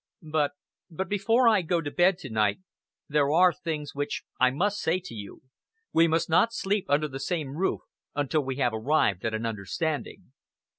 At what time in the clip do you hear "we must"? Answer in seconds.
5.93-6.27